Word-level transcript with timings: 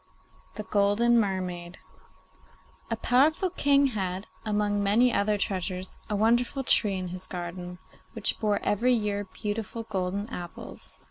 THE 0.55 0.63
GOLDEN 0.63 1.19
MERMAID 1.19 1.77
A 2.89 2.95
powerful 2.95 3.51
king 3.51 3.85
had, 3.93 4.25
among 4.43 4.81
many 4.81 5.13
other 5.13 5.37
treasures, 5.37 5.99
a 6.09 6.15
wonderful 6.15 6.63
tree 6.63 6.97
in 6.97 7.09
his 7.09 7.27
garden, 7.27 7.77
which 8.13 8.39
bore 8.39 8.57
every 8.63 8.93
year 8.93 9.25
beautiful 9.31 9.83
golden 9.83 10.27
apples. 10.31 10.97